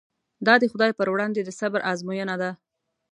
دا 0.45 0.53
د 0.59 0.63
خدای 0.71 0.91
پر 0.99 1.07
وړاندې 1.13 1.41
د 1.43 1.49
صبر 1.59 1.79
ازموینه 1.91 2.35
ده. 2.41 2.51